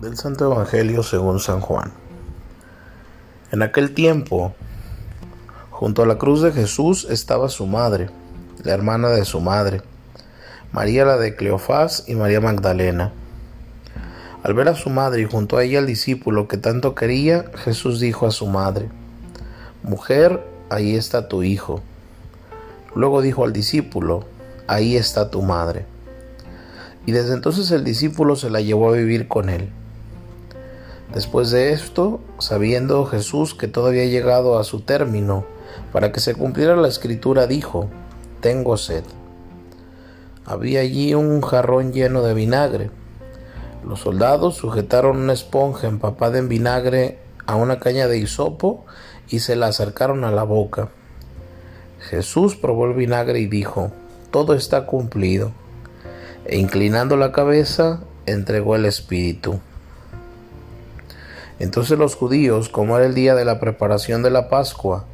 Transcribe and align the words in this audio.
Del 0.00 0.18
Santo 0.18 0.52
Evangelio 0.52 1.02
según 1.02 1.40
San 1.40 1.62
Juan. 1.62 1.90
En 3.50 3.62
aquel 3.62 3.94
tiempo, 3.94 4.54
junto 5.70 6.02
a 6.02 6.06
la 6.06 6.18
cruz 6.18 6.42
de 6.42 6.52
Jesús 6.52 7.06
estaba 7.08 7.48
su 7.48 7.66
madre, 7.66 8.10
la 8.62 8.74
hermana 8.74 9.08
de 9.08 9.24
su 9.24 9.40
madre, 9.40 9.80
María 10.70 11.06
la 11.06 11.16
de 11.16 11.34
Cleofás 11.34 12.04
y 12.06 12.14
María 12.14 12.42
Magdalena. 12.42 13.14
Al 14.42 14.52
ver 14.52 14.68
a 14.68 14.74
su 14.74 14.90
madre 14.90 15.22
y 15.22 15.24
junto 15.24 15.56
a 15.56 15.64
ella 15.64 15.78
al 15.78 15.86
discípulo 15.86 16.46
que 16.46 16.58
tanto 16.58 16.94
quería, 16.94 17.46
Jesús 17.64 17.98
dijo 17.98 18.26
a 18.26 18.32
su 18.32 18.46
madre, 18.46 18.90
Mujer, 19.82 20.46
ahí 20.68 20.94
está 20.94 21.26
tu 21.26 21.42
hijo. 21.42 21.80
Luego 22.94 23.22
dijo 23.22 23.44
al 23.44 23.54
discípulo, 23.54 24.24
Ahí 24.66 24.94
está 24.94 25.30
tu 25.30 25.40
madre. 25.40 25.86
Y 27.06 27.12
desde 27.12 27.32
entonces 27.32 27.70
el 27.70 27.82
discípulo 27.82 28.36
se 28.36 28.50
la 28.50 28.60
llevó 28.60 28.90
a 28.90 28.96
vivir 28.96 29.26
con 29.26 29.48
él. 29.48 29.70
Después 31.12 31.50
de 31.50 31.72
esto, 31.72 32.20
sabiendo 32.38 33.06
Jesús 33.06 33.54
que 33.54 33.68
todo 33.68 33.86
había 33.86 34.06
llegado 34.06 34.58
a 34.58 34.64
su 34.64 34.80
término, 34.80 35.44
para 35.92 36.12
que 36.12 36.20
se 36.20 36.34
cumpliera 36.34 36.76
la 36.76 36.88
escritura, 36.88 37.46
dijo, 37.46 37.88
Tengo 38.40 38.76
sed. 38.76 39.04
Había 40.44 40.80
allí 40.80 41.14
un 41.14 41.40
jarrón 41.40 41.92
lleno 41.92 42.22
de 42.22 42.34
vinagre. 42.34 42.90
Los 43.84 44.00
soldados 44.00 44.56
sujetaron 44.56 45.16
una 45.18 45.32
esponja 45.32 45.86
empapada 45.86 46.38
en 46.38 46.48
vinagre 46.48 47.18
a 47.46 47.56
una 47.56 47.78
caña 47.78 48.08
de 48.08 48.18
hisopo 48.18 48.84
y 49.28 49.40
se 49.40 49.56
la 49.56 49.68
acercaron 49.68 50.24
a 50.24 50.30
la 50.30 50.42
boca. 50.42 50.88
Jesús 52.00 52.56
probó 52.56 52.86
el 52.86 52.94
vinagre 52.94 53.40
y 53.40 53.46
dijo, 53.46 53.90
Todo 54.30 54.54
está 54.54 54.86
cumplido 54.86 55.52
e 56.44 56.58
inclinando 56.58 57.16
la 57.16 57.32
cabeza, 57.32 58.00
entregó 58.26 58.76
el 58.76 58.84
Espíritu. 58.84 59.60
Entonces 61.58 61.98
los 61.98 62.14
judíos, 62.14 62.68
como 62.68 62.96
era 62.96 63.06
el 63.06 63.14
día 63.14 63.34
de 63.34 63.44
la 63.44 63.58
preparación 63.60 64.22
de 64.22 64.30
la 64.30 64.48
Pascua, 64.48 65.06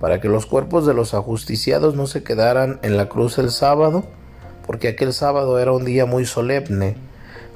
para 0.00 0.20
que 0.20 0.28
los 0.28 0.46
cuerpos 0.46 0.86
de 0.86 0.94
los 0.94 1.14
ajusticiados 1.14 1.94
no 1.94 2.06
se 2.06 2.22
quedaran 2.22 2.80
en 2.82 2.96
la 2.96 3.08
cruz 3.08 3.38
el 3.38 3.50
sábado, 3.50 4.04
porque 4.66 4.88
aquel 4.88 5.12
sábado 5.12 5.58
era 5.58 5.72
un 5.72 5.84
día 5.84 6.06
muy 6.06 6.24
solemne, 6.24 6.96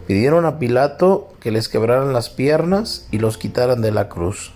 pidieron 0.07 0.45
a 0.45 0.59
Pilato 0.59 1.29
que 1.41 1.51
les 1.51 1.69
quebraran 1.69 2.13
las 2.13 2.31
piernas 2.31 3.09
y 3.11 3.19
los 3.19 3.39
quitaran 3.39 3.83
de 3.83 3.91
la 3.91 4.09
cruz. 4.09 4.53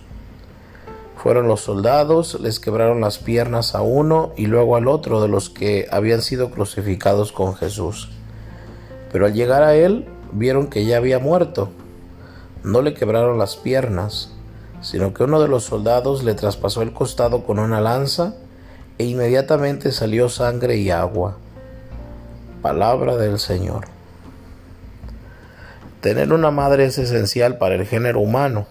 Fueron 1.21 1.47
los 1.47 1.61
soldados, 1.61 2.39
les 2.39 2.59
quebraron 2.59 3.01
las 3.01 3.19
piernas 3.19 3.75
a 3.75 3.81
uno 3.81 4.31
y 4.37 4.47
luego 4.47 4.75
al 4.75 4.87
otro 4.87 5.21
de 5.21 5.27
los 5.27 5.49
que 5.49 5.87
habían 5.91 6.21
sido 6.21 6.49
crucificados 6.49 7.31
con 7.31 7.55
Jesús. 7.55 8.09
Pero 9.11 9.25
al 9.25 9.33
llegar 9.33 9.61
a 9.61 9.75
él, 9.75 10.07
vieron 10.31 10.67
que 10.67 10.85
ya 10.85 10.97
había 10.97 11.19
muerto. 11.19 11.69
No 12.63 12.81
le 12.81 12.93
quebraron 12.93 13.37
las 13.37 13.55
piernas, 13.55 14.31
sino 14.81 15.13
que 15.13 15.23
uno 15.23 15.41
de 15.41 15.47
los 15.47 15.63
soldados 15.63 16.23
le 16.23 16.33
traspasó 16.33 16.81
el 16.81 16.93
costado 16.93 17.43
con 17.43 17.59
una 17.59 17.81
lanza 17.81 18.35
e 18.97 19.05
inmediatamente 19.05 19.91
salió 19.91 20.29
sangre 20.29 20.77
y 20.77 20.91
agua. 20.91 21.37
Palabra 22.61 23.17
del 23.17 23.39
Señor. 23.39 23.85
Tener 26.01 26.33
una 26.33 26.51
madre 26.51 26.85
es 26.85 26.97
esencial 26.97 27.57
para 27.57 27.75
el 27.75 27.85
género 27.85 28.19
humano, 28.19 28.67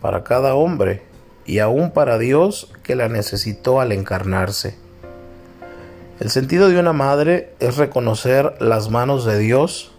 para 0.00 0.24
cada 0.24 0.54
hombre 0.54 1.02
y 1.46 1.58
aún 1.58 1.92
para 1.92 2.18
Dios 2.18 2.72
que 2.82 2.94
la 2.94 3.08
necesitó 3.08 3.80
al 3.80 3.92
encarnarse. 3.92 4.76
El 6.20 6.30
sentido 6.30 6.68
de 6.68 6.78
una 6.78 6.92
madre 6.92 7.54
es 7.60 7.76
reconocer 7.76 8.54
las 8.60 8.88
manos 8.88 9.24
de 9.24 9.38
Dios, 9.38 9.92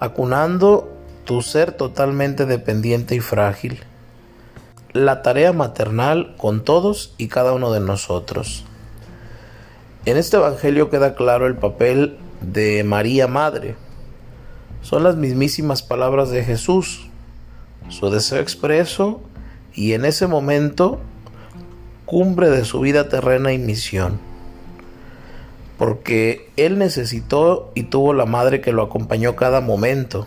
acunando 0.00 0.95
tu 1.26 1.42
ser 1.42 1.72
totalmente 1.72 2.46
dependiente 2.46 3.14
y 3.14 3.20
frágil. 3.20 3.80
La 4.94 5.20
tarea 5.20 5.52
maternal 5.52 6.34
con 6.38 6.64
todos 6.64 7.14
y 7.18 7.28
cada 7.28 7.52
uno 7.52 7.70
de 7.70 7.80
nosotros. 7.80 8.64
En 10.06 10.16
este 10.16 10.38
Evangelio 10.38 10.88
queda 10.88 11.14
claro 11.14 11.46
el 11.46 11.56
papel 11.56 12.16
de 12.40 12.82
María 12.82 13.28
Madre. 13.28 13.76
Son 14.80 15.02
las 15.02 15.16
mismísimas 15.16 15.82
palabras 15.82 16.30
de 16.30 16.42
Jesús, 16.42 17.10
su 17.90 18.08
deseo 18.08 18.40
expreso 18.40 19.20
y 19.74 19.92
en 19.92 20.06
ese 20.06 20.26
momento 20.26 21.00
cumbre 22.06 22.48
de 22.48 22.64
su 22.64 22.80
vida 22.80 23.10
terrena 23.10 23.52
y 23.52 23.58
misión 23.58 24.18
porque 25.78 26.50
él 26.56 26.78
necesitó 26.78 27.70
y 27.74 27.84
tuvo 27.84 28.14
la 28.14 28.26
madre 28.26 28.60
que 28.60 28.72
lo 28.72 28.82
acompañó 28.82 29.36
cada 29.36 29.60
momento, 29.60 30.26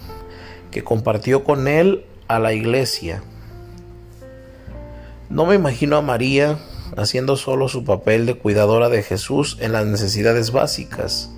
que 0.72 0.84
compartió 0.84 1.44
con 1.44 1.68
él 1.68 2.06
a 2.28 2.40
la 2.40 2.54
iglesia. 2.54 3.24
No 5.30 5.46
me 5.46 5.56
imagino 5.56 5.98
a 5.98 6.02
María 6.02 6.58
haciendo 6.98 7.38
solo 7.38 7.68
su 7.70 7.84
papel 7.84 8.26
de 8.26 8.36
cuidadora 8.36 8.90
de 8.90 9.04
Jesús 9.04 9.58
en 9.60 9.72
las 9.74 9.86
necesidades 9.86 10.52
básicas. 10.52 11.32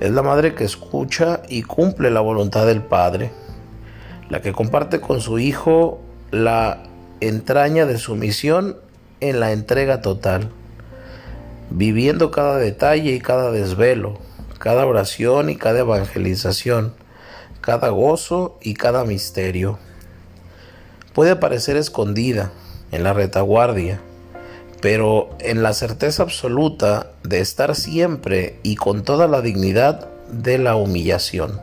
Es 0.00 0.12
la 0.12 0.22
madre 0.22 0.54
que 0.54 0.64
escucha 0.64 1.42
y 1.48 1.62
cumple 1.62 2.10
la 2.10 2.20
voluntad 2.20 2.66
del 2.66 2.82
Padre, 2.82 3.32
la 4.28 4.40
que 4.40 4.52
comparte 4.52 5.00
con 5.00 5.20
su 5.20 5.38
Hijo 5.38 6.00
la 6.30 6.84
entraña 7.20 7.86
de 7.86 7.98
su 7.98 8.14
misión 8.14 8.76
en 9.20 9.40
la 9.40 9.52
entrega 9.52 10.00
total 10.02 10.52
viviendo 11.70 12.30
cada 12.30 12.58
detalle 12.58 13.12
y 13.12 13.20
cada 13.20 13.50
desvelo, 13.50 14.18
cada 14.58 14.86
oración 14.86 15.50
y 15.50 15.56
cada 15.56 15.80
evangelización, 15.80 16.94
cada 17.68 17.90
gozo 17.90 18.56
y 18.62 18.72
cada 18.72 19.04
misterio. 19.04 19.78
Puede 21.12 21.36
parecer 21.36 21.76
escondida 21.76 22.50
en 22.92 23.04
la 23.04 23.12
retaguardia, 23.12 24.00
pero 24.80 25.28
en 25.38 25.62
la 25.62 25.74
certeza 25.74 26.22
absoluta 26.22 27.10
de 27.24 27.40
estar 27.40 27.76
siempre 27.76 28.58
y 28.62 28.76
con 28.76 29.02
toda 29.02 29.28
la 29.28 29.42
dignidad 29.42 30.08
de 30.30 30.56
la 30.56 30.76
humillación. 30.76 31.60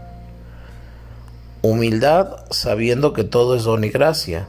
Humildad 1.63 2.35
sabiendo 2.51 3.13
que 3.13 3.23
todo 3.23 3.55
es 3.55 3.63
don 3.63 3.83
y 3.83 3.89
gracia, 3.89 4.47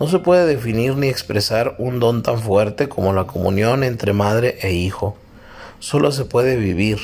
no 0.00 0.08
se 0.08 0.18
puede 0.18 0.44
definir 0.44 0.96
ni 0.96 1.06
expresar 1.06 1.76
un 1.78 2.00
don 2.00 2.24
tan 2.24 2.40
fuerte 2.40 2.88
como 2.88 3.12
la 3.12 3.28
comunión 3.28 3.84
entre 3.84 4.12
madre 4.12 4.58
e 4.62 4.72
hijo. 4.72 5.16
Solo 5.78 6.10
se 6.10 6.24
puede 6.24 6.56
vivir. 6.56 6.98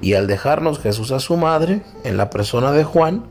Y 0.00 0.14
al 0.14 0.26
dejarnos 0.26 0.78
Jesús 0.78 1.10
a 1.12 1.20
su 1.20 1.36
madre, 1.36 1.82
en 2.04 2.16
la 2.16 2.30
persona 2.30 2.72
de 2.72 2.84
Juan, 2.84 3.24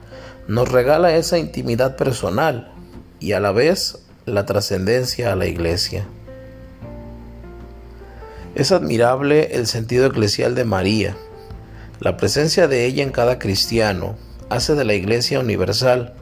nos 0.47 0.71
regala 0.71 1.15
esa 1.15 1.37
intimidad 1.37 1.95
personal 1.95 2.71
y 3.19 3.33
a 3.33 3.39
la 3.39 3.51
vez 3.51 3.99
la 4.25 4.45
trascendencia 4.45 5.31
a 5.31 5.35
la 5.35 5.45
iglesia. 5.45 6.05
Es 8.55 8.71
admirable 8.71 9.55
el 9.55 9.67
sentido 9.67 10.07
eclesial 10.07 10.55
de 10.55 10.65
María. 10.65 11.15
La 11.99 12.17
presencia 12.17 12.67
de 12.67 12.85
ella 12.85 13.03
en 13.03 13.11
cada 13.11 13.39
cristiano 13.39 14.15
hace 14.49 14.75
de 14.75 14.85
la 14.85 14.95
iglesia 14.95 15.39
universal 15.39 16.13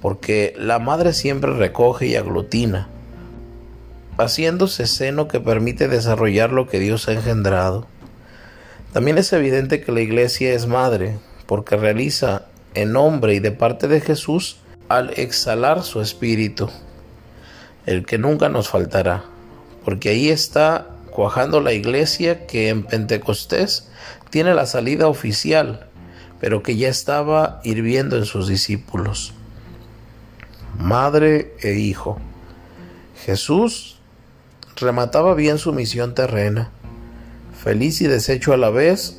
porque 0.00 0.54
la 0.56 0.78
madre 0.78 1.12
siempre 1.12 1.52
recoge 1.52 2.06
y 2.06 2.16
aglutina, 2.16 2.88
haciéndose 4.18 4.86
seno 4.86 5.28
que 5.28 5.40
permite 5.40 5.88
desarrollar 5.88 6.52
lo 6.52 6.66
que 6.66 6.78
Dios 6.78 7.08
ha 7.08 7.12
engendrado. 7.12 7.86
También 8.96 9.18
es 9.18 9.30
evidente 9.34 9.82
que 9.82 9.92
la 9.92 10.00
iglesia 10.00 10.54
es 10.54 10.66
madre, 10.66 11.18
porque 11.44 11.76
realiza 11.76 12.46
en 12.72 12.92
nombre 12.92 13.34
y 13.34 13.40
de 13.40 13.52
parte 13.52 13.88
de 13.88 14.00
Jesús 14.00 14.56
al 14.88 15.10
exhalar 15.18 15.82
su 15.82 16.00
espíritu, 16.00 16.70
el 17.84 18.06
que 18.06 18.16
nunca 18.16 18.48
nos 18.48 18.70
faltará, 18.70 19.24
porque 19.84 20.08
ahí 20.08 20.30
está 20.30 20.86
cuajando 21.10 21.60
la 21.60 21.74
iglesia 21.74 22.46
que 22.46 22.70
en 22.70 22.84
Pentecostés 22.84 23.90
tiene 24.30 24.54
la 24.54 24.64
salida 24.64 25.08
oficial, 25.08 25.88
pero 26.40 26.62
que 26.62 26.78
ya 26.78 26.88
estaba 26.88 27.60
hirviendo 27.64 28.16
en 28.16 28.24
sus 28.24 28.48
discípulos 28.48 29.34
madre 30.78 31.54
e 31.60 31.72
hijo. 31.72 32.18
Jesús 33.26 33.98
remataba 34.74 35.34
bien 35.34 35.58
su 35.58 35.74
misión 35.74 36.14
terrena. 36.14 36.70
Feliz 37.66 38.00
y 38.00 38.06
deshecho 38.06 38.52
a 38.52 38.56
la 38.56 38.70
vez, 38.70 39.16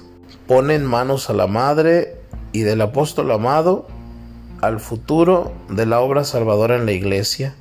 pone 0.47 0.75
en 0.75 0.85
manos 0.85 1.29
a 1.29 1.33
la 1.33 1.47
madre 1.47 2.15
y 2.53 2.61
del 2.61 2.79
apóstol 2.79 3.29
amado 3.33 3.89
al 4.61 4.79
futuro 4.79 5.51
de 5.69 5.85
la 5.85 5.99
obra 5.99 6.23
salvadora 6.23 6.77
en 6.77 6.85
la 6.85 6.93
iglesia 6.93 7.55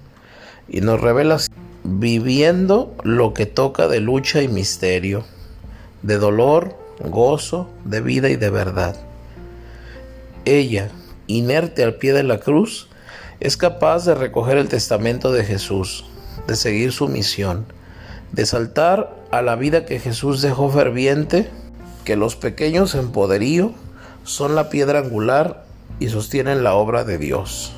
y 0.69 0.83
nos 0.83 1.01
revela 1.01 1.39
viviendo 1.83 2.95
lo 3.03 3.35
que 3.35 3.47
toca 3.47 3.89
de 3.89 3.99
lucha 3.99 4.43
y 4.43 4.47
misterio, 4.47 5.25
de 6.03 6.19
dolor, 6.19 6.77
gozo, 7.01 7.69
de 7.85 8.01
vida 8.01 8.29
y 8.29 8.37
de 8.37 8.51
verdad. 8.51 8.95
Ella, 10.45 10.91
inerte 11.27 11.83
al 11.83 11.97
pie 11.97 12.13
de 12.13 12.23
la 12.23 12.39
cruz, 12.39 12.87
es 13.41 13.57
capaz 13.57 14.05
de 14.05 14.15
recoger 14.15 14.57
el 14.57 14.69
testamento 14.69 15.33
de 15.33 15.45
Jesús, 15.45 16.05
de 16.47 16.55
seguir 16.55 16.93
su 16.93 17.09
misión, 17.09 17.67
de 18.31 18.47
saltar 18.47 19.16
a 19.31 19.43
la 19.43 19.57
vida 19.57 19.85
que 19.85 19.99
Jesús 19.99 20.43
dejó 20.43 20.71
ferviente, 20.71 21.51
que 22.05 22.17
los 22.17 22.37
pequeños 22.37 22.95
en 22.95 23.11
poderío 23.11 23.73
son 24.25 24.55
la 24.55 24.71
piedra 24.71 25.01
angular 25.01 25.65
y 25.99 26.09
sostienen 26.09 26.65
la 26.65 26.75
obra 26.75 27.05
de 27.05 27.19
Dios. 27.19 27.73